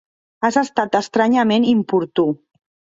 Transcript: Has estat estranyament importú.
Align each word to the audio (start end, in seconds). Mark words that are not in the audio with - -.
Has 0.49 0.57
estat 0.61 0.97
estranyament 1.01 1.71
importú. 1.77 2.29